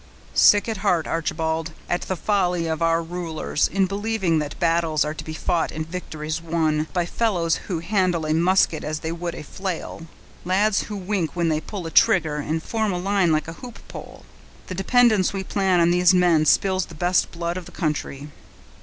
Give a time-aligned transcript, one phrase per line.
[0.33, 5.13] "Sick at heart, Archibald, at the folly of our rulers, in believing that battles are
[5.13, 9.35] to be fought and victories won, by fellows who handle a musket as they would
[9.35, 10.07] a flail;
[10.43, 13.77] lads who wink when they pull a trigger, and form a line like a hoop
[13.87, 14.25] pole.
[14.65, 18.29] The dependence we place on these men spills the best blood of the country."